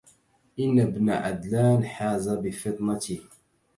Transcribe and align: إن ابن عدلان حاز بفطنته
إن 0.59 0.79
ابن 0.79 1.09
عدلان 1.09 1.85
حاز 1.85 2.29
بفطنته 2.29 3.19